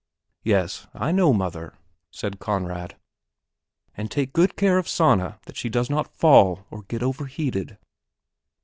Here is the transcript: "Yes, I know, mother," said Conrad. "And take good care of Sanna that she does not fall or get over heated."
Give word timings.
"Yes, 0.41 0.87
I 0.95 1.11
know, 1.11 1.31
mother," 1.31 1.75
said 2.09 2.39
Conrad. 2.39 2.95
"And 3.95 4.09
take 4.09 4.33
good 4.33 4.55
care 4.57 4.79
of 4.79 4.87
Sanna 4.89 5.39
that 5.45 5.57
she 5.57 5.69
does 5.69 5.91
not 5.91 6.17
fall 6.17 6.65
or 6.71 6.81
get 6.87 7.03
over 7.03 7.27
heated." 7.27 7.77